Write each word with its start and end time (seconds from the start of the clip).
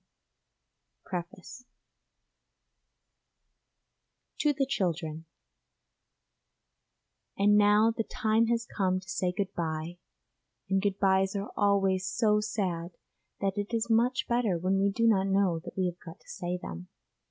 _PREFACE 1.05 1.65
TO 4.39 4.51
THE 4.51 4.65
CHILDREN 4.65 5.25
And 7.37 7.55
now 7.55 7.91
the 7.95 8.03
time 8.05 8.47
has 8.47 8.65
come 8.65 8.99
to 8.99 9.07
say 9.07 9.31
good 9.31 9.53
bye; 9.53 9.99
and 10.71 10.81
good 10.81 10.97
byes 10.97 11.35
are 11.35 11.51
always 11.55 12.07
so 12.07 12.39
sad 12.39 12.97
that 13.41 13.59
it 13.59 13.75
is 13.75 13.91
much 13.91 14.27
better 14.27 14.57
when 14.57 14.79
we 14.79 14.89
do 14.89 15.05
not 15.05 15.27
know 15.27 15.59
that 15.59 15.77
we 15.77 15.85
have 15.85 15.99
got 16.03 16.19
to 16.19 16.27
say 16.27 16.57
them. 16.57 16.87